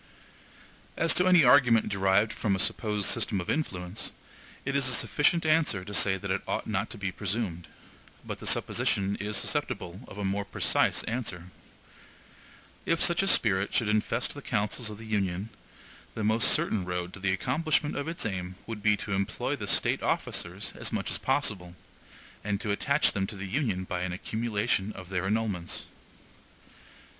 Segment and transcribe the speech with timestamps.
[0.97, 4.11] As to any argument derived from a supposed system of influence,
[4.65, 7.67] it is a sufficient answer to say that it ought not to be presumed;
[8.25, 11.51] but the supposition is susceptible of a more precise answer.
[12.83, 15.49] If such a spirit should infest the councils of the Union,
[16.15, 19.67] the most certain road to the accomplishment of its aim would be to employ the
[19.67, 21.75] State officers as much as possible,
[22.43, 25.85] and to attach them to the Union by an accumulation of their emoluments.